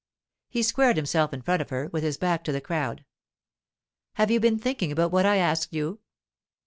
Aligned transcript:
He 0.49 0.63
squared 0.63 0.95
himself 0.97 1.31
in 1.31 1.43
front 1.43 1.61
of 1.61 1.69
her, 1.69 1.87
with 1.93 2.01
his 2.01 2.17
back 2.17 2.43
to 2.45 2.51
the 2.51 2.59
crowd. 2.59 3.05
'Have 4.13 4.31
you 4.31 4.39
been 4.39 4.57
thinking 4.57 4.91
about 4.91 5.11
what 5.11 5.27
I 5.27 5.35
asked 5.37 5.73
you? 5.75 5.99